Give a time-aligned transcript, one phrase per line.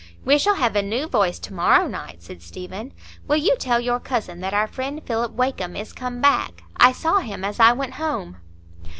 [0.25, 2.91] "We shall have a new voice to morrow night," said Stephen.
[3.27, 6.63] "Will you tell your cousin that our friend Philip Wakem is come back?
[6.75, 8.37] I saw him as I went home."